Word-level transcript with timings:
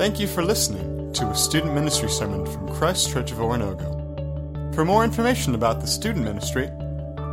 Thank 0.00 0.16
you 0.18 0.26
for 0.26 0.42
listening 0.42 1.12
to 1.12 1.26
a 1.26 1.34
student 1.34 1.74
ministry 1.74 2.08
sermon 2.08 2.46
from 2.46 2.74
Christ 2.74 3.12
Church 3.12 3.32
of 3.32 3.36
Oronogo. 3.36 4.74
For 4.74 4.82
more 4.82 5.04
information 5.04 5.54
about 5.54 5.82
the 5.82 5.86
student 5.86 6.24
ministry, 6.24 6.70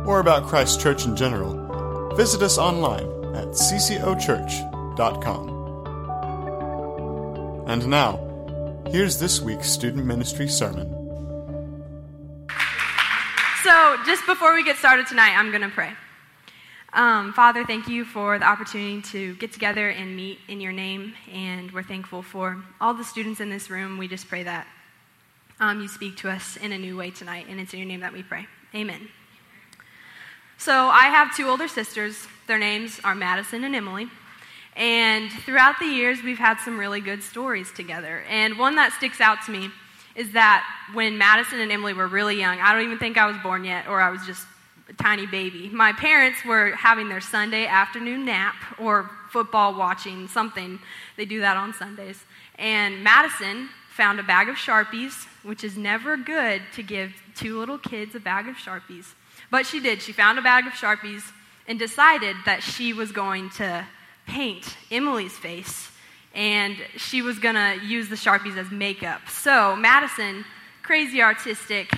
or 0.04 0.20
about 0.20 0.46
Christ 0.46 0.78
Church 0.78 1.06
in 1.06 1.16
general, 1.16 2.14
visit 2.14 2.42
us 2.42 2.58
online 2.58 3.06
at 3.34 3.46
ccochurch.com. 3.54 5.48
And 7.66 7.88
now, 7.88 8.84
here's 8.90 9.18
this 9.18 9.40
week's 9.40 9.70
student 9.70 10.04
ministry 10.04 10.48
sermon. 10.48 10.90
So, 13.64 13.96
just 14.04 14.26
before 14.26 14.54
we 14.54 14.62
get 14.62 14.76
started 14.76 15.06
tonight, 15.06 15.32
I'm 15.34 15.50
going 15.50 15.62
to 15.62 15.70
pray. 15.70 15.94
Um, 16.94 17.34
Father, 17.34 17.64
thank 17.64 17.86
you 17.86 18.06
for 18.06 18.38
the 18.38 18.46
opportunity 18.46 19.02
to 19.10 19.34
get 19.34 19.52
together 19.52 19.90
and 19.90 20.16
meet 20.16 20.38
in 20.48 20.58
your 20.58 20.72
name, 20.72 21.12
and 21.30 21.70
we're 21.70 21.82
thankful 21.82 22.22
for 22.22 22.62
all 22.80 22.94
the 22.94 23.04
students 23.04 23.40
in 23.40 23.50
this 23.50 23.68
room. 23.68 23.98
We 23.98 24.08
just 24.08 24.26
pray 24.26 24.42
that 24.44 24.66
um, 25.60 25.82
you 25.82 25.88
speak 25.88 26.16
to 26.18 26.30
us 26.30 26.56
in 26.56 26.72
a 26.72 26.78
new 26.78 26.96
way 26.96 27.10
tonight, 27.10 27.46
and 27.50 27.60
it's 27.60 27.74
in 27.74 27.80
your 27.80 27.88
name 27.88 28.00
that 28.00 28.14
we 28.14 28.22
pray. 28.22 28.46
Amen. 28.74 29.08
So, 30.56 30.72
I 30.72 31.08
have 31.08 31.36
two 31.36 31.48
older 31.48 31.68
sisters. 31.68 32.26
Their 32.46 32.58
names 32.58 33.00
are 33.04 33.14
Madison 33.14 33.64
and 33.64 33.76
Emily. 33.76 34.08
And 34.74 35.30
throughout 35.30 35.78
the 35.78 35.86
years, 35.86 36.22
we've 36.22 36.38
had 36.38 36.58
some 36.60 36.78
really 36.78 37.02
good 37.02 37.22
stories 37.22 37.70
together. 37.70 38.24
And 38.30 38.58
one 38.58 38.76
that 38.76 38.92
sticks 38.94 39.20
out 39.20 39.42
to 39.44 39.50
me 39.50 39.70
is 40.16 40.32
that 40.32 40.64
when 40.94 41.18
Madison 41.18 41.60
and 41.60 41.70
Emily 41.70 41.92
were 41.92 42.08
really 42.08 42.38
young, 42.38 42.58
I 42.58 42.72
don't 42.72 42.84
even 42.84 42.98
think 42.98 43.18
I 43.18 43.26
was 43.26 43.36
born 43.42 43.64
yet, 43.64 43.88
or 43.88 44.00
I 44.00 44.10
was 44.10 44.24
just 44.24 44.46
tiny 44.96 45.26
baby. 45.26 45.68
My 45.68 45.92
parents 45.92 46.44
were 46.44 46.70
having 46.70 47.08
their 47.08 47.20
Sunday 47.20 47.66
afternoon 47.66 48.24
nap 48.24 48.54
or 48.78 49.10
football 49.30 49.74
watching, 49.74 50.28
something. 50.28 50.78
They 51.16 51.24
do 51.24 51.40
that 51.40 51.56
on 51.56 51.74
Sundays. 51.74 52.24
And 52.58 53.02
Madison 53.04 53.68
found 53.90 54.20
a 54.20 54.22
bag 54.22 54.48
of 54.48 54.56
Sharpies, 54.56 55.26
which 55.42 55.64
is 55.64 55.76
never 55.76 56.16
good 56.16 56.62
to 56.74 56.82
give 56.82 57.12
two 57.34 57.58
little 57.58 57.78
kids 57.78 58.14
a 58.14 58.20
bag 58.20 58.48
of 58.48 58.56
Sharpies. 58.56 59.14
But 59.50 59.66
she 59.66 59.80
did. 59.80 60.02
She 60.02 60.12
found 60.12 60.38
a 60.38 60.42
bag 60.42 60.66
of 60.66 60.72
Sharpies 60.72 61.22
and 61.66 61.78
decided 61.78 62.36
that 62.46 62.62
she 62.62 62.92
was 62.92 63.12
going 63.12 63.50
to 63.50 63.86
paint 64.26 64.76
Emily's 64.90 65.36
face 65.36 65.90
and 66.34 66.76
she 66.96 67.22
was 67.22 67.38
going 67.38 67.54
to 67.54 67.84
use 67.84 68.08
the 68.08 68.16
Sharpies 68.16 68.56
as 68.56 68.70
makeup. 68.70 69.28
So, 69.28 69.74
Madison, 69.74 70.44
crazy 70.82 71.22
artistic, 71.22 71.90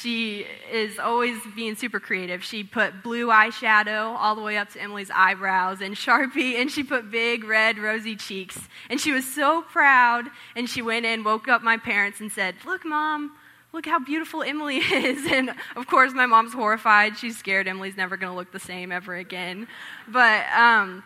she 0.00 0.46
is 0.70 0.98
always 0.98 1.38
being 1.56 1.74
super 1.74 2.00
creative. 2.00 2.44
She 2.44 2.64
put 2.64 3.02
blue 3.02 3.28
eyeshadow 3.28 4.16
all 4.18 4.34
the 4.34 4.42
way 4.42 4.56
up 4.56 4.70
to 4.70 4.80
Emily's 4.80 5.10
eyebrows 5.10 5.80
and 5.80 5.94
Sharpie, 5.94 6.60
and 6.60 6.70
she 6.70 6.82
put 6.82 7.10
big 7.10 7.44
red 7.44 7.78
rosy 7.78 8.16
cheeks. 8.16 8.58
And 8.90 9.00
she 9.00 9.12
was 9.12 9.26
so 9.26 9.62
proud. 9.62 10.26
And 10.56 10.68
she 10.68 10.82
went 10.82 11.06
in, 11.06 11.24
woke 11.24 11.48
up 11.48 11.62
my 11.62 11.76
parents, 11.76 12.20
and 12.20 12.30
said, 12.30 12.54
Look, 12.64 12.84
mom, 12.84 13.36
look 13.72 13.86
how 13.86 13.98
beautiful 13.98 14.42
Emily 14.42 14.76
is. 14.92 15.30
And 15.30 15.50
of 15.76 15.86
course, 15.86 16.12
my 16.12 16.26
mom's 16.26 16.52
horrified. 16.52 17.16
She's 17.16 17.38
scared 17.38 17.66
Emily's 17.66 17.96
never 17.96 18.16
going 18.16 18.32
to 18.32 18.36
look 18.36 18.52
the 18.52 18.60
same 18.60 18.92
ever 18.92 19.14
again. 19.16 19.68
But, 20.06 20.46
um, 20.52 21.02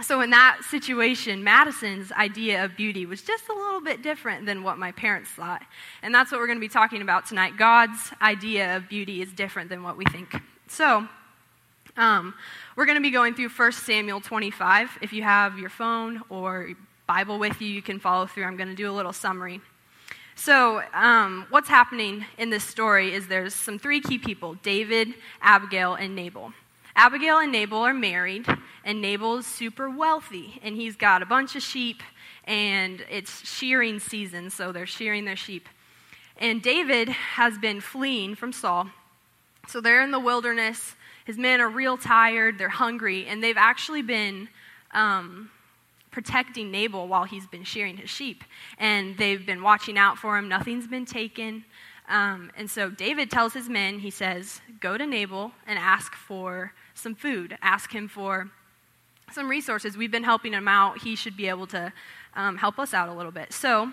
so, 0.00 0.20
in 0.20 0.30
that 0.30 0.60
situation, 0.70 1.42
Madison's 1.42 2.12
idea 2.12 2.64
of 2.64 2.76
beauty 2.76 3.04
was 3.04 3.22
just 3.22 3.48
a 3.48 3.52
little 3.52 3.80
bit 3.80 4.02
different 4.02 4.46
than 4.46 4.62
what 4.62 4.78
my 4.78 4.92
parents 4.92 5.30
thought. 5.30 5.62
And 6.02 6.14
that's 6.14 6.30
what 6.30 6.40
we're 6.40 6.46
going 6.46 6.58
to 6.58 6.60
be 6.60 6.68
talking 6.68 7.02
about 7.02 7.26
tonight. 7.26 7.56
God's 7.56 8.12
idea 8.22 8.76
of 8.76 8.88
beauty 8.88 9.22
is 9.22 9.32
different 9.32 9.68
than 9.68 9.82
what 9.82 9.96
we 9.96 10.04
think. 10.04 10.40
So, 10.68 11.08
um, 11.96 12.34
we're 12.76 12.86
going 12.86 12.96
to 12.96 13.02
be 13.02 13.10
going 13.10 13.34
through 13.34 13.48
1 13.48 13.72
Samuel 13.72 14.20
25. 14.20 14.98
If 15.02 15.12
you 15.12 15.24
have 15.24 15.58
your 15.58 15.70
phone 15.70 16.22
or 16.28 16.70
Bible 17.08 17.40
with 17.40 17.60
you, 17.60 17.68
you 17.68 17.82
can 17.82 17.98
follow 17.98 18.26
through. 18.26 18.44
I'm 18.44 18.56
going 18.56 18.68
to 18.68 18.76
do 18.76 18.88
a 18.88 18.92
little 18.92 19.12
summary. 19.12 19.60
So, 20.36 20.80
um, 20.94 21.46
what's 21.50 21.68
happening 21.68 22.24
in 22.38 22.50
this 22.50 22.62
story 22.62 23.12
is 23.12 23.26
there's 23.26 23.52
some 23.52 23.80
three 23.80 24.00
key 24.00 24.18
people 24.18 24.54
David, 24.62 25.14
Abigail, 25.42 25.94
and 25.94 26.14
Nabal. 26.14 26.52
Abigail 26.98 27.38
and 27.38 27.52
Nabal 27.52 27.78
are 27.78 27.94
married, 27.94 28.44
and 28.84 29.00
Nabal's 29.00 29.46
super 29.46 29.88
wealthy, 29.88 30.58
and 30.64 30.74
he's 30.74 30.96
got 30.96 31.22
a 31.22 31.26
bunch 31.26 31.54
of 31.54 31.62
sheep, 31.62 32.02
and 32.42 33.04
it's 33.08 33.48
shearing 33.48 34.00
season, 34.00 34.50
so 34.50 34.72
they're 34.72 34.84
shearing 34.84 35.24
their 35.24 35.36
sheep. 35.36 35.68
And 36.38 36.60
David 36.60 37.08
has 37.08 37.56
been 37.56 37.80
fleeing 37.80 38.34
from 38.34 38.52
Saul, 38.52 38.88
so 39.68 39.80
they're 39.80 40.02
in 40.02 40.10
the 40.10 40.18
wilderness. 40.18 40.96
His 41.24 41.38
men 41.38 41.60
are 41.60 41.68
real 41.68 41.96
tired, 41.96 42.58
they're 42.58 42.68
hungry, 42.68 43.28
and 43.28 43.44
they've 43.44 43.56
actually 43.56 44.02
been 44.02 44.48
um, 44.90 45.50
protecting 46.10 46.72
Nabal 46.72 47.06
while 47.06 47.24
he's 47.24 47.46
been 47.46 47.62
shearing 47.62 47.98
his 47.98 48.10
sheep. 48.10 48.42
And 48.76 49.16
they've 49.16 49.46
been 49.46 49.62
watching 49.62 49.98
out 49.98 50.18
for 50.18 50.36
him, 50.36 50.48
nothing's 50.48 50.88
been 50.88 51.06
taken. 51.06 51.64
Um, 52.08 52.50
and 52.56 52.70
so 52.70 52.90
David 52.90 53.30
tells 53.30 53.52
his 53.52 53.68
men, 53.68 53.98
he 53.98 54.10
says, 54.10 54.60
Go 54.80 54.96
to 54.96 55.06
Nabal 55.06 55.52
and 55.66 55.78
ask 55.78 56.14
for 56.14 56.72
some 56.94 57.14
food, 57.14 57.56
ask 57.62 57.92
him 57.92 58.08
for 58.08 58.50
some 59.32 59.48
resources. 59.48 59.96
We've 59.96 60.10
been 60.10 60.24
helping 60.24 60.52
him 60.52 60.66
out. 60.68 60.98
He 60.98 61.14
should 61.14 61.36
be 61.36 61.48
able 61.48 61.66
to 61.68 61.92
um, 62.34 62.56
help 62.56 62.78
us 62.78 62.94
out 62.94 63.08
a 63.08 63.14
little 63.14 63.32
bit. 63.32 63.52
So 63.52 63.92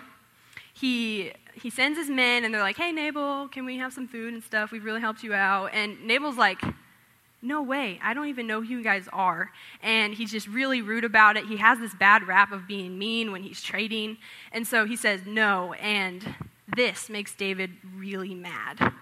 he, 0.72 1.32
he 1.54 1.68
sends 1.68 1.98
his 1.98 2.08
men, 2.08 2.44
and 2.44 2.54
they're 2.54 2.62
like, 2.62 2.76
Hey, 2.76 2.90
Nabal, 2.90 3.48
can 3.48 3.66
we 3.66 3.76
have 3.78 3.92
some 3.92 4.08
food 4.08 4.32
and 4.32 4.42
stuff? 4.42 4.72
We've 4.72 4.84
really 4.84 5.00
helped 5.00 5.22
you 5.22 5.34
out. 5.34 5.70
And 5.74 6.02
Nabal's 6.06 6.38
like, 6.38 6.62
no 7.42 7.62
way. 7.62 8.00
I 8.02 8.14
don't 8.14 8.28
even 8.28 8.46
know 8.46 8.60
who 8.60 8.68
you 8.78 8.82
guys 8.82 9.08
are. 9.12 9.52
And 9.82 10.14
he's 10.14 10.32
just 10.32 10.48
really 10.48 10.82
rude 10.82 11.04
about 11.04 11.36
it. 11.36 11.44
He 11.46 11.58
has 11.58 11.78
this 11.78 11.94
bad 11.94 12.26
rap 12.26 12.50
of 12.50 12.66
being 12.66 12.98
mean 12.98 13.30
when 13.30 13.42
he's 13.42 13.62
trading. 13.62 14.16
And 14.52 14.66
so 14.66 14.84
he 14.84 14.96
says 14.96 15.20
no. 15.26 15.74
And 15.74 16.24
this 16.76 17.08
makes 17.08 17.34
David 17.34 17.72
really 17.96 18.34
mad. 18.34 18.92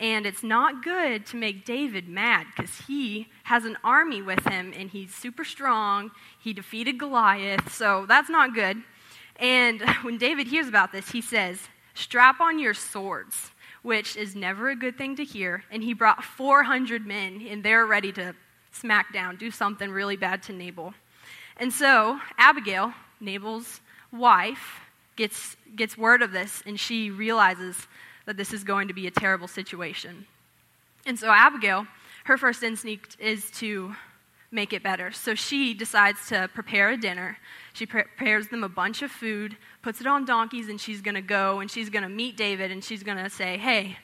And 0.00 0.26
it's 0.26 0.44
not 0.44 0.84
good 0.84 1.26
to 1.26 1.36
make 1.36 1.64
David 1.64 2.08
mad 2.08 2.46
because 2.54 2.82
he 2.86 3.28
has 3.44 3.64
an 3.64 3.76
army 3.82 4.22
with 4.22 4.46
him 4.46 4.72
and 4.76 4.90
he's 4.90 5.12
super 5.12 5.44
strong. 5.44 6.12
He 6.38 6.52
defeated 6.52 6.98
Goliath, 6.98 7.72
so 7.72 8.06
that's 8.06 8.30
not 8.30 8.54
good. 8.54 8.82
And 9.40 9.82
when 10.02 10.18
David 10.18 10.46
hears 10.46 10.68
about 10.68 10.92
this, 10.92 11.10
he 11.10 11.20
says, 11.20 11.58
Strap 11.94 12.40
on 12.40 12.60
your 12.60 12.74
swords, 12.74 13.50
which 13.82 14.16
is 14.16 14.36
never 14.36 14.70
a 14.70 14.76
good 14.76 14.96
thing 14.96 15.16
to 15.16 15.24
hear. 15.24 15.64
And 15.68 15.82
he 15.82 15.94
brought 15.94 16.22
400 16.22 17.04
men, 17.04 17.44
and 17.50 17.64
they're 17.64 17.86
ready 17.86 18.12
to 18.12 18.36
smack 18.70 19.12
down, 19.12 19.34
do 19.34 19.50
something 19.50 19.90
really 19.90 20.16
bad 20.16 20.44
to 20.44 20.52
Nabal. 20.52 20.94
And 21.56 21.72
so 21.72 22.20
Abigail, 22.38 22.94
Nabal's 23.20 23.80
wife, 24.12 24.80
gets, 25.18 25.56
gets 25.76 25.98
word 25.98 26.22
of 26.22 26.32
this, 26.32 26.62
and 26.64 26.80
she 26.80 27.10
realizes 27.10 27.86
that 28.24 28.38
this 28.38 28.54
is 28.54 28.64
going 28.64 28.88
to 28.88 28.94
be 28.94 29.06
a 29.06 29.10
terrible 29.10 29.48
situation. 29.48 30.24
And 31.04 31.18
so 31.18 31.28
Abigail, 31.28 31.86
her 32.24 32.38
first 32.38 32.62
instinct 32.62 33.16
is 33.20 33.50
to 33.52 33.94
make 34.50 34.72
it 34.72 34.82
better. 34.82 35.10
So 35.12 35.34
she 35.34 35.74
decides 35.74 36.28
to 36.28 36.48
prepare 36.54 36.90
a 36.90 36.96
dinner. 36.96 37.36
She 37.74 37.84
prepares 37.84 38.48
them 38.48 38.64
a 38.64 38.68
bunch 38.68 39.02
of 39.02 39.10
food, 39.10 39.56
puts 39.82 40.00
it 40.00 40.06
on 40.06 40.24
donkeys, 40.24 40.68
and 40.68 40.80
she's 40.80 41.02
going 41.02 41.16
to 41.16 41.20
go 41.20 41.60
and 41.60 41.70
she's 41.70 41.90
going 41.90 42.04
to 42.04 42.08
meet 42.08 42.36
David 42.36 42.70
and 42.70 42.82
she's 42.82 43.02
going 43.02 43.18
to 43.18 43.28
say, 43.28 43.58
Hey, 43.58 43.98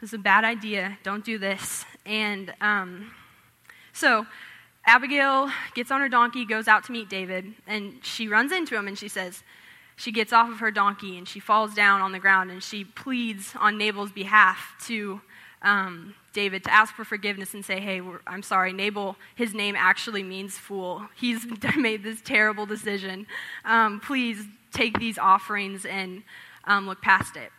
this 0.00 0.10
is 0.10 0.14
a 0.14 0.18
bad 0.18 0.44
idea. 0.44 0.96
Don't 1.02 1.24
do 1.24 1.36
this. 1.36 1.84
And 2.06 2.54
um, 2.60 3.10
so 3.92 4.26
Abigail 4.86 5.50
gets 5.74 5.90
on 5.90 6.00
her 6.00 6.08
donkey, 6.08 6.46
goes 6.46 6.68
out 6.68 6.84
to 6.84 6.92
meet 6.92 7.08
David, 7.08 7.52
and 7.66 7.94
she 8.02 8.28
runs 8.28 8.52
into 8.52 8.74
him 8.76 8.88
and 8.88 8.98
she 8.98 9.08
says, 9.08 9.42
she 9.96 10.12
gets 10.12 10.32
off 10.32 10.50
of 10.50 10.58
her 10.58 10.70
donkey 10.70 11.16
and 11.16 11.28
she 11.28 11.40
falls 11.40 11.74
down 11.74 12.00
on 12.00 12.12
the 12.12 12.18
ground 12.18 12.50
and 12.50 12.62
she 12.62 12.84
pleads 12.84 13.54
on 13.58 13.78
Nabal's 13.78 14.12
behalf 14.12 14.74
to 14.86 15.20
um, 15.62 16.14
David 16.32 16.64
to 16.64 16.72
ask 16.72 16.94
for 16.94 17.04
forgiveness 17.04 17.54
and 17.54 17.64
say, 17.64 17.80
Hey, 17.80 18.02
I'm 18.26 18.42
sorry, 18.42 18.72
Nabal, 18.72 19.16
his 19.34 19.54
name 19.54 19.74
actually 19.76 20.22
means 20.22 20.58
fool. 20.58 21.02
He's 21.14 21.46
made 21.76 22.02
this 22.02 22.20
terrible 22.20 22.66
decision. 22.66 23.26
Um, 23.64 24.00
please 24.00 24.44
take 24.72 24.98
these 24.98 25.18
offerings 25.18 25.86
and 25.86 26.22
um, 26.64 26.86
look 26.86 27.00
past 27.00 27.36
it. 27.36 27.50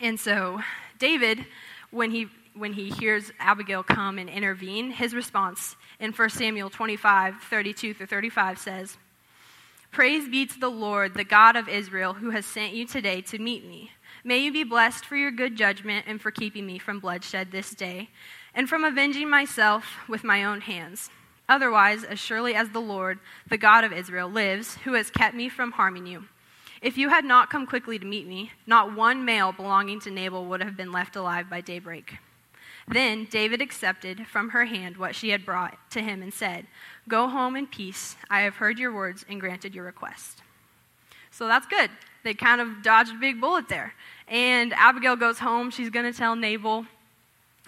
And 0.00 0.18
so, 0.18 0.60
David, 0.98 1.44
when 1.90 2.10
he 2.10 2.28
when 2.54 2.72
he 2.72 2.90
hears 2.90 3.30
Abigail 3.38 3.82
come 3.82 4.18
and 4.18 4.28
intervene, 4.28 4.90
his 4.90 5.14
response 5.14 5.76
in 6.00 6.12
1 6.12 6.30
Samuel 6.30 6.68
25, 6.68 7.36
32 7.48 7.94
through 7.94 8.06
35 8.06 8.58
says, 8.58 8.98
Praise 9.90 10.28
be 10.28 10.46
to 10.46 10.60
the 10.60 10.70
Lord, 10.70 11.14
the 11.14 11.24
God 11.24 11.56
of 11.56 11.68
Israel, 11.68 12.14
who 12.14 12.30
has 12.30 12.46
sent 12.46 12.74
you 12.74 12.86
today 12.86 13.20
to 13.22 13.38
meet 13.38 13.66
me. 13.66 13.90
May 14.22 14.38
you 14.38 14.52
be 14.52 14.62
blessed 14.62 15.04
for 15.04 15.16
your 15.16 15.32
good 15.32 15.56
judgment 15.56 16.06
and 16.06 16.20
for 16.20 16.30
keeping 16.30 16.64
me 16.64 16.78
from 16.78 17.00
bloodshed 17.00 17.50
this 17.50 17.70
day, 17.70 18.10
and 18.54 18.68
from 18.68 18.84
avenging 18.84 19.28
myself 19.28 19.96
with 20.08 20.22
my 20.22 20.44
own 20.44 20.60
hands. 20.60 21.10
Otherwise, 21.48 22.04
as 22.04 22.20
surely 22.20 22.54
as 22.54 22.70
the 22.70 22.80
Lord, 22.80 23.18
the 23.48 23.58
God 23.58 23.82
of 23.82 23.92
Israel, 23.92 24.28
lives, 24.28 24.76
who 24.84 24.92
has 24.92 25.10
kept 25.10 25.34
me 25.34 25.48
from 25.48 25.72
harming 25.72 26.06
you, 26.06 26.26
if 26.80 26.96
you 26.96 27.08
had 27.08 27.24
not 27.24 27.50
come 27.50 27.66
quickly 27.66 27.98
to 27.98 28.06
meet 28.06 28.28
me, 28.28 28.52
not 28.68 28.94
one 28.94 29.24
male 29.24 29.50
belonging 29.50 29.98
to 30.00 30.10
Nabal 30.10 30.46
would 30.46 30.62
have 30.62 30.76
been 30.76 30.92
left 30.92 31.16
alive 31.16 31.50
by 31.50 31.60
daybreak. 31.60 32.18
Then 32.88 33.26
David 33.30 33.60
accepted 33.60 34.26
from 34.26 34.50
her 34.50 34.64
hand 34.64 34.96
what 34.96 35.14
she 35.14 35.30
had 35.30 35.44
brought 35.44 35.78
to 35.90 36.00
him 36.00 36.22
and 36.22 36.32
said, 36.32 36.66
Go 37.08 37.28
home 37.28 37.56
in 37.56 37.66
peace. 37.66 38.16
I 38.28 38.42
have 38.42 38.56
heard 38.56 38.78
your 38.78 38.92
words 38.92 39.24
and 39.28 39.40
granted 39.40 39.74
your 39.74 39.84
request. 39.84 40.42
So 41.30 41.46
that's 41.46 41.66
good. 41.66 41.90
They 42.24 42.34
kind 42.34 42.60
of 42.60 42.82
dodged 42.82 43.12
a 43.12 43.18
big 43.18 43.40
bullet 43.40 43.68
there. 43.68 43.94
And 44.28 44.72
Abigail 44.74 45.16
goes 45.16 45.38
home. 45.38 45.70
She's 45.70 45.90
going 45.90 46.10
to 46.10 46.16
tell 46.16 46.36
Nabal 46.36 46.86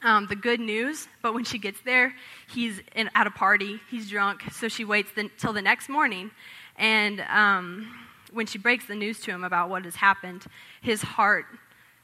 um, 0.02 0.26
the 0.26 0.36
good 0.36 0.60
news, 0.60 1.08
but 1.22 1.32
when 1.32 1.44
she 1.44 1.58
gets 1.58 1.80
there, 1.82 2.14
he's 2.48 2.80
in, 2.94 3.08
at 3.14 3.26
a 3.26 3.30
party. 3.30 3.80
He's 3.90 4.10
drunk, 4.10 4.42
so 4.52 4.68
she 4.68 4.84
waits 4.84 5.10
until 5.16 5.52
the, 5.52 5.58
the 5.58 5.62
next 5.62 5.88
morning. 5.88 6.30
And 6.76 7.20
um, 7.30 7.94
when 8.32 8.46
she 8.46 8.58
breaks 8.58 8.86
the 8.86 8.94
news 8.94 9.20
to 9.20 9.30
him 9.30 9.44
about 9.44 9.68
what 9.68 9.84
has 9.84 9.96
happened, 9.96 10.44
his 10.80 11.02
heart 11.02 11.46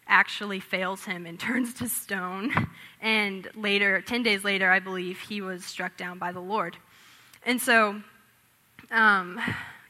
actually 0.09 0.61
fails 0.61 1.05
him 1.05 1.27
and 1.27 1.39
turns 1.49 1.75
to 1.75 1.89
stone. 1.89 2.53
And 3.01 3.49
later, 3.55 4.01
10 4.01 4.23
days 4.23 4.45
later, 4.45 4.71
I 4.71 4.81
believe, 4.81 5.21
he 5.21 5.41
was 5.41 5.65
struck 5.65 5.97
down 5.97 6.19
by 6.19 6.33
the 6.33 6.41
Lord. 6.41 6.77
And 7.47 7.61
so 7.61 8.01
um, 8.91 9.41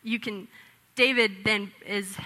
you 0.03 0.21
can, 0.21 0.49
David 0.95 1.33
then 1.45 1.73
is 1.87 2.17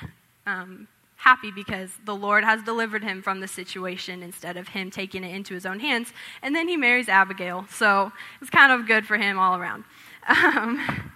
um, 0.47 0.89
happy 1.17 1.53
because 1.53 1.91
the 2.05 2.15
Lord 2.15 2.43
has 2.43 2.63
delivered 2.63 3.05
him 3.05 3.23
from 3.23 3.41
the 3.41 3.47
situation 3.47 4.23
instead 4.23 4.57
of 4.57 4.69
him 4.69 4.91
taking 4.91 5.23
it 5.23 5.35
into 5.35 5.55
his 5.55 5.65
own 5.65 5.79
hands. 5.79 6.13
And 6.43 6.55
then 6.57 6.67
he 6.67 6.77
marries 6.77 7.09
Abigail. 7.09 7.67
So 7.71 8.13
it's 8.41 8.51
kind 8.51 8.73
of 8.73 8.89
good 8.89 9.07
for 9.07 9.17
him 9.17 9.39
all 9.39 9.57
around. 9.57 9.85
Um, 10.29 11.11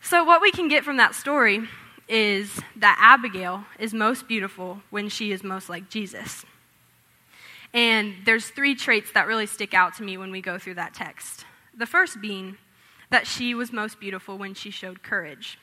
so, 0.00 0.24
what 0.24 0.40
we 0.40 0.52
can 0.52 0.68
get 0.68 0.84
from 0.84 0.98
that 0.98 1.14
story 1.14 1.68
is 2.08 2.60
that 2.76 2.98
Abigail 3.00 3.64
is 3.78 3.92
most 3.92 4.28
beautiful 4.28 4.82
when 4.90 5.08
she 5.08 5.32
is 5.32 5.42
most 5.42 5.68
like 5.68 5.88
Jesus. 5.88 6.44
And 7.74 8.14
there's 8.24 8.48
three 8.48 8.74
traits 8.74 9.12
that 9.12 9.26
really 9.26 9.46
stick 9.46 9.74
out 9.74 9.96
to 9.96 10.02
me 10.02 10.16
when 10.16 10.30
we 10.30 10.40
go 10.40 10.58
through 10.58 10.74
that 10.74 10.94
text. 10.94 11.44
The 11.76 11.86
first 11.86 12.20
being 12.20 12.56
that 13.10 13.26
she 13.26 13.54
was 13.54 13.72
most 13.72 14.00
beautiful 14.00 14.38
when 14.38 14.54
she 14.54 14.70
showed 14.70 15.02
courage. 15.02 15.58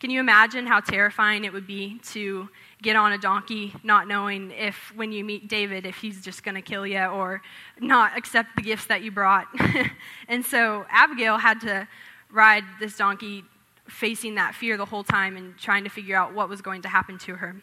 Can 0.00 0.10
you 0.10 0.20
imagine 0.20 0.66
how 0.66 0.80
terrifying 0.80 1.44
it 1.44 1.52
would 1.52 1.66
be 1.66 1.98
to 2.10 2.48
get 2.82 2.96
on 2.96 3.12
a 3.12 3.18
donkey 3.18 3.72
not 3.82 4.06
knowing 4.06 4.50
if, 4.50 4.92
when 4.94 5.12
you 5.12 5.24
meet 5.24 5.48
David, 5.48 5.86
if 5.86 5.96
he's 5.96 6.20
just 6.20 6.42
going 6.42 6.56
to 6.56 6.62
kill 6.62 6.86
you 6.86 7.00
or 7.00 7.40
not 7.80 8.16
accept 8.18 8.56
the 8.56 8.62
gifts 8.62 8.86
that 8.86 9.02
you 9.02 9.10
brought? 9.10 9.46
and 10.28 10.44
so 10.44 10.84
Abigail 10.90 11.38
had 11.38 11.60
to 11.62 11.88
ride 12.30 12.64
this 12.80 12.96
donkey 12.96 13.44
facing 13.88 14.36
that 14.36 14.54
fear 14.54 14.76
the 14.76 14.84
whole 14.86 15.04
time 15.04 15.36
and 15.36 15.56
trying 15.58 15.84
to 15.84 15.90
figure 15.90 16.16
out 16.16 16.34
what 16.34 16.48
was 16.48 16.62
going 16.62 16.82
to 16.82 16.88
happen 16.88 17.18
to 17.18 17.34
her. 17.36 17.56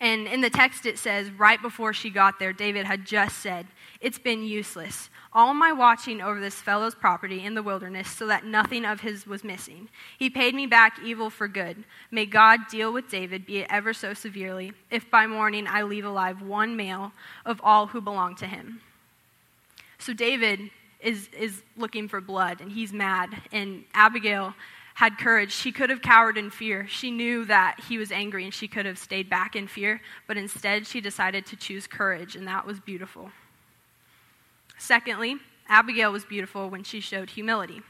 And 0.00 0.26
in 0.26 0.40
the 0.40 0.50
text, 0.50 0.86
it 0.86 0.98
says, 0.98 1.30
right 1.30 1.60
before 1.60 1.92
she 1.92 2.10
got 2.10 2.38
there, 2.38 2.52
David 2.52 2.84
had 2.84 3.04
just 3.04 3.38
said, 3.38 3.66
It's 4.00 4.18
been 4.18 4.42
useless. 4.42 5.08
All 5.32 5.54
my 5.54 5.72
watching 5.72 6.20
over 6.20 6.40
this 6.40 6.54
fellow's 6.54 6.94
property 6.94 7.44
in 7.44 7.54
the 7.54 7.62
wilderness 7.62 8.08
so 8.08 8.26
that 8.26 8.44
nothing 8.44 8.84
of 8.84 9.00
his 9.00 9.26
was 9.26 9.42
missing. 9.42 9.88
He 10.18 10.30
paid 10.30 10.54
me 10.54 10.66
back 10.66 10.98
evil 11.04 11.30
for 11.30 11.48
good. 11.48 11.84
May 12.10 12.26
God 12.26 12.60
deal 12.68 12.92
with 12.92 13.10
David, 13.10 13.46
be 13.46 13.58
it 13.58 13.66
ever 13.70 13.92
so 13.92 14.14
severely, 14.14 14.72
if 14.90 15.10
by 15.10 15.26
morning 15.26 15.66
I 15.68 15.82
leave 15.82 16.04
alive 16.04 16.40
one 16.40 16.76
male 16.76 17.12
of 17.44 17.60
all 17.64 17.88
who 17.88 18.00
belong 18.00 18.36
to 18.36 18.46
him. 18.46 18.80
So 19.98 20.12
David 20.12 20.70
is, 21.00 21.28
is 21.36 21.62
looking 21.76 22.08
for 22.08 22.20
blood, 22.20 22.60
and 22.60 22.70
he's 22.70 22.92
mad. 22.92 23.30
And 23.52 23.84
Abigail 23.92 24.54
had 24.94 25.18
courage. 25.18 25.52
She 25.52 25.72
could 25.72 25.90
have 25.90 26.02
cowered 26.02 26.38
in 26.38 26.50
fear. 26.50 26.86
She 26.88 27.10
knew 27.10 27.44
that 27.46 27.80
he 27.88 27.98
was 27.98 28.12
angry 28.12 28.44
and 28.44 28.54
she 28.54 28.68
could 28.68 28.86
have 28.86 28.98
stayed 28.98 29.28
back 29.28 29.56
in 29.56 29.66
fear, 29.66 30.00
but 30.26 30.36
instead 30.36 30.86
she 30.86 31.00
decided 31.00 31.44
to 31.46 31.56
choose 31.56 31.86
courage, 31.86 32.36
and 32.36 32.46
that 32.46 32.64
was 32.64 32.80
beautiful. 32.80 33.30
Secondly, 34.78 35.36
Abigail 35.68 36.12
was 36.12 36.24
beautiful 36.24 36.70
when 36.70 36.84
she 36.84 37.00
showed 37.00 37.30
humility. 37.30 37.82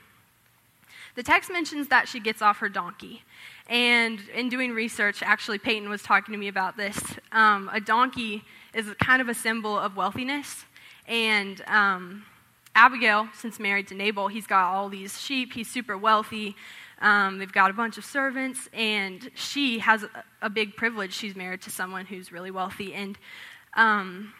The 1.14 1.22
text 1.22 1.50
mentions 1.50 1.88
that 1.88 2.08
she 2.08 2.20
gets 2.20 2.42
off 2.42 2.58
her 2.58 2.68
donkey. 2.68 3.22
And 3.68 4.20
in 4.34 4.48
doing 4.48 4.72
research, 4.72 5.22
actually, 5.22 5.58
Peyton 5.58 5.88
was 5.88 6.02
talking 6.02 6.32
to 6.32 6.38
me 6.38 6.48
about 6.48 6.76
this. 6.76 6.98
Um, 7.32 7.70
a 7.72 7.80
donkey 7.80 8.44
is 8.74 8.86
kind 8.98 9.22
of 9.22 9.28
a 9.28 9.34
symbol 9.34 9.78
of 9.78 9.96
wealthiness. 9.96 10.64
And 11.06 11.62
um, 11.66 12.24
Abigail, 12.74 13.28
since 13.34 13.60
married 13.60 13.88
to 13.88 13.94
Nabal, 13.94 14.28
he's 14.28 14.46
got 14.46 14.72
all 14.72 14.88
these 14.88 15.20
sheep, 15.20 15.52
he's 15.52 15.70
super 15.70 15.96
wealthy. 15.96 16.56
Um, 17.00 17.38
they've 17.38 17.52
got 17.52 17.70
a 17.70 17.74
bunch 17.74 17.98
of 17.98 18.04
servants, 18.04 18.68
and 18.72 19.30
she 19.34 19.80
has 19.80 20.04
a, 20.40 20.50
big 20.50 20.76
privilege. 20.76 21.12
She's 21.12 21.34
married 21.34 21.62
to 21.62 21.70
someone 21.70 22.06
who's 22.06 22.30
really 22.30 22.50
wealthy. 22.50 22.94
And 22.94 23.18
um, 23.74 24.32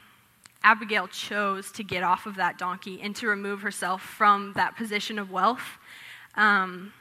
Abigail 0.62 1.09
chose 1.09 1.73
to 1.73 1.85
get 1.85 2.03
off 2.03 2.27
of 2.27 2.37
that 2.37 2.59
donkey 2.59 3.01
and 3.03 3.15
to 3.17 3.27
remove 3.27 3.62
herself 3.62 4.03
from 4.03 4.53
that 4.55 4.77
position 4.77 5.19
of 5.19 5.31
wealth. 5.31 5.79
Um, 6.37 6.93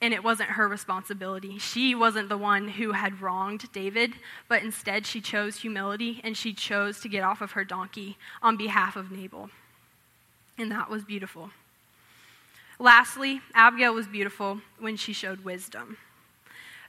and 0.00 0.12
it 0.12 0.22
wasn't 0.22 0.50
her 0.50 0.68
responsibility. 0.68 1.58
She 1.58 1.94
wasn't 1.94 2.28
the 2.28 2.36
one 2.36 2.68
who 2.68 2.92
had 2.92 3.22
wronged 3.22 3.72
David, 3.72 4.12
but 4.48 4.62
instead 4.62 5.06
she 5.06 5.20
chose 5.20 5.56
humility 5.56 6.20
and 6.22 6.36
she 6.36 6.52
chose 6.52 7.00
to 7.00 7.08
get 7.08 7.22
off 7.22 7.40
of 7.40 7.52
her 7.52 7.64
donkey 7.64 8.18
on 8.42 8.56
behalf 8.56 8.96
of 8.96 9.10
Nabal. 9.10 9.50
And 10.58 10.70
that 10.70 10.90
was 10.90 11.04
beautiful. 11.04 11.50
Lastly, 12.78 13.40
Abigail 13.54 13.94
was 13.94 14.06
beautiful 14.06 14.60
when 14.78 14.96
she 14.96 15.12
showed 15.12 15.44
wisdom. 15.44 15.96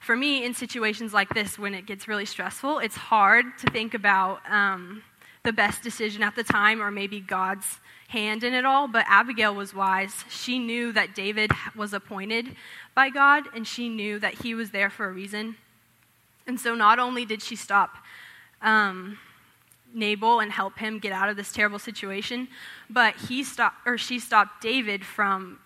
For 0.00 0.16
me, 0.16 0.44
in 0.44 0.54
situations 0.54 1.12
like 1.12 1.34
this, 1.34 1.58
when 1.58 1.74
it 1.74 1.86
gets 1.86 2.06
really 2.06 2.26
stressful, 2.26 2.78
it's 2.78 2.96
hard 2.96 3.46
to 3.58 3.70
think 3.70 3.94
about 3.94 4.40
um, 4.50 5.02
the 5.44 5.52
best 5.52 5.82
decision 5.82 6.22
at 6.22 6.36
the 6.36 6.44
time 6.44 6.82
or 6.82 6.90
maybe 6.90 7.20
God's 7.20 7.78
hand 8.08 8.44
in 8.44 8.52
it 8.54 8.64
all. 8.64 8.86
But 8.86 9.06
Abigail 9.08 9.54
was 9.54 9.74
wise. 9.74 10.24
She 10.28 10.58
knew 10.58 10.92
that 10.92 11.14
David 11.14 11.50
was 11.74 11.94
appointed 11.94 12.54
by 12.94 13.10
God, 13.10 13.44
and 13.54 13.66
she 13.66 13.88
knew 13.88 14.18
that 14.18 14.42
he 14.42 14.54
was 14.54 14.70
there 14.70 14.90
for 14.90 15.06
a 15.06 15.12
reason. 15.12 15.56
And 16.46 16.60
so, 16.60 16.74
not 16.74 16.98
only 16.98 17.24
did 17.24 17.42
she 17.42 17.56
stop 17.56 17.96
um, 18.62 19.18
Nabal 19.94 20.40
and 20.40 20.52
help 20.52 20.78
him 20.78 20.98
get 20.98 21.12
out 21.12 21.28
of 21.28 21.36
this 21.36 21.52
terrible 21.52 21.78
situation, 21.78 22.48
but 22.88 23.14
he 23.16 23.42
stopped, 23.42 23.86
or 23.86 23.98
she 23.98 24.18
stopped 24.18 24.62
David 24.62 25.04
from 25.04 25.58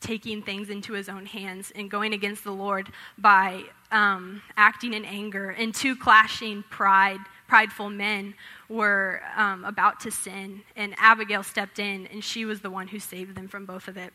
taking 0.00 0.42
things 0.42 0.70
into 0.70 0.94
his 0.94 1.08
own 1.08 1.26
hands 1.26 1.72
and 1.74 1.90
going 1.90 2.12
against 2.12 2.44
the 2.44 2.50
Lord 2.50 2.90
by 3.18 3.62
um, 3.92 4.42
acting 4.56 4.94
in 4.94 5.04
anger. 5.04 5.50
And 5.50 5.74
two 5.74 5.94
clashing 5.94 6.64
pride, 6.70 7.20
prideful 7.48 7.90
men 7.90 8.34
were 8.68 9.20
um, 9.36 9.64
about 9.64 10.00
to 10.00 10.10
sin, 10.10 10.62
and 10.76 10.94
Abigail 10.98 11.42
stepped 11.42 11.78
in, 11.78 12.06
and 12.06 12.24
she 12.24 12.44
was 12.44 12.60
the 12.60 12.70
one 12.70 12.88
who 12.88 12.98
saved 12.98 13.34
them 13.34 13.48
from 13.48 13.66
both 13.66 13.88
of 13.88 13.96
it. 13.96 14.12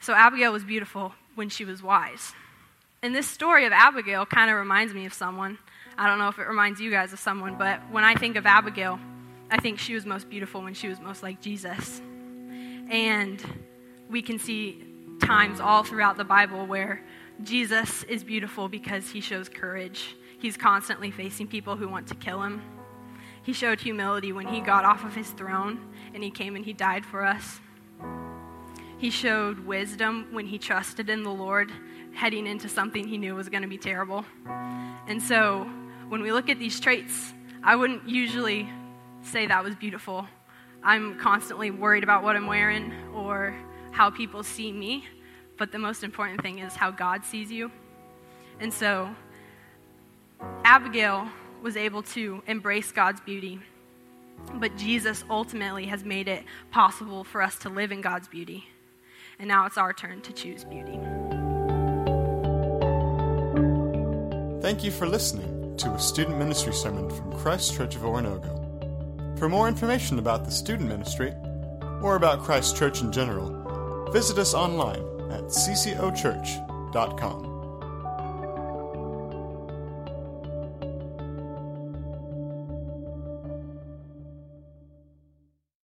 So 0.00 0.12
Abigail 0.12 0.52
was 0.52 0.64
beautiful 0.64 1.14
when 1.34 1.48
she 1.48 1.64
was 1.64 1.82
wise. 1.82 2.32
And 3.02 3.14
this 3.14 3.26
story 3.26 3.66
of 3.66 3.72
Abigail 3.72 4.26
kind 4.26 4.50
of 4.50 4.56
reminds 4.56 4.92
me 4.92 5.06
of 5.06 5.14
someone. 5.14 5.58
I 5.96 6.06
don't 6.06 6.18
know 6.18 6.28
if 6.28 6.38
it 6.38 6.46
reminds 6.46 6.80
you 6.80 6.90
guys 6.90 7.12
of 7.12 7.18
someone, 7.18 7.56
but 7.56 7.80
when 7.90 8.04
I 8.04 8.14
think 8.14 8.36
of 8.36 8.46
Abigail, 8.46 8.98
I 9.50 9.58
think 9.60 9.78
she 9.78 9.94
was 9.94 10.04
most 10.04 10.28
beautiful 10.28 10.62
when 10.62 10.74
she 10.74 10.88
was 10.88 11.00
most 11.00 11.22
like 11.22 11.40
Jesus. 11.40 12.00
And 12.90 13.42
we 14.08 14.22
can 14.22 14.38
see 14.38 14.84
times 15.20 15.60
all 15.60 15.82
throughout 15.82 16.16
the 16.16 16.24
Bible 16.24 16.66
where 16.66 17.02
Jesus 17.42 18.04
is 18.04 18.22
beautiful 18.22 18.68
because 18.68 19.10
he 19.10 19.20
shows 19.20 19.48
courage. 19.48 20.16
He's 20.38 20.56
constantly 20.56 21.10
facing 21.10 21.48
people 21.48 21.76
who 21.76 21.88
want 21.88 22.06
to 22.08 22.14
kill 22.14 22.42
him. 22.42 22.62
He 23.42 23.52
showed 23.52 23.80
humility 23.80 24.32
when 24.32 24.46
he 24.46 24.60
got 24.60 24.84
off 24.84 25.04
of 25.04 25.14
his 25.14 25.30
throne 25.30 25.92
and 26.14 26.22
he 26.22 26.30
came 26.30 26.56
and 26.56 26.64
he 26.64 26.72
died 26.72 27.04
for 27.04 27.24
us. 27.24 27.60
He 28.98 29.10
showed 29.10 29.58
wisdom 29.60 30.28
when 30.32 30.46
he 30.46 30.58
trusted 30.58 31.10
in 31.10 31.24
the 31.24 31.30
Lord, 31.30 31.70
heading 32.14 32.46
into 32.46 32.68
something 32.68 33.06
he 33.06 33.18
knew 33.18 33.34
was 33.34 33.48
going 33.48 33.62
to 33.62 33.68
be 33.68 33.76
terrible. 33.76 34.24
And 35.06 35.20
so, 35.20 35.64
when 36.08 36.22
we 36.22 36.32
look 36.32 36.48
at 36.48 36.58
these 36.58 36.80
traits, 36.80 37.34
I 37.62 37.76
wouldn't 37.76 38.08
usually 38.08 38.68
say 39.22 39.46
that 39.46 39.64
was 39.64 39.74
beautiful. 39.74 40.26
I'm 40.82 41.18
constantly 41.18 41.70
worried 41.70 42.04
about 42.04 42.22
what 42.22 42.36
I'm 42.36 42.46
wearing 42.46 42.92
or 43.14 43.54
how 43.94 44.10
people 44.10 44.42
see 44.42 44.72
me, 44.72 45.04
but 45.56 45.70
the 45.70 45.78
most 45.78 46.02
important 46.02 46.42
thing 46.42 46.58
is 46.58 46.74
how 46.74 46.90
God 46.90 47.24
sees 47.24 47.50
you. 47.50 47.70
And 48.58 48.74
so, 48.74 49.08
Abigail 50.64 51.28
was 51.62 51.76
able 51.76 52.02
to 52.02 52.42
embrace 52.48 52.90
God's 52.90 53.20
beauty, 53.20 53.60
but 54.54 54.76
Jesus 54.76 55.24
ultimately 55.30 55.86
has 55.86 56.04
made 56.04 56.26
it 56.26 56.44
possible 56.72 57.22
for 57.22 57.40
us 57.40 57.56
to 57.60 57.68
live 57.68 57.92
in 57.92 58.00
God's 58.00 58.26
beauty. 58.26 58.66
And 59.38 59.46
now 59.46 59.64
it's 59.66 59.78
our 59.78 59.92
turn 59.92 60.20
to 60.22 60.32
choose 60.32 60.64
beauty. 60.64 60.98
Thank 64.60 64.82
you 64.82 64.90
for 64.90 65.06
listening 65.06 65.76
to 65.76 65.90
a 65.90 66.00
student 66.00 66.38
ministry 66.38 66.72
sermon 66.72 67.10
from 67.10 67.32
Christ 67.38 67.76
Church 67.76 67.94
of 67.94 68.02
Oronogo. 68.02 69.38
For 69.38 69.48
more 69.48 69.68
information 69.68 70.18
about 70.18 70.44
the 70.44 70.50
student 70.50 70.88
ministry, 70.88 71.32
or 72.02 72.16
about 72.16 72.42
Christ 72.42 72.76
Church 72.76 73.00
in 73.00 73.12
general, 73.12 73.63
visit 74.14 74.38
us 74.38 74.54
online 74.54 75.02
at 75.32 75.46
ccochurch.com. 75.46 77.53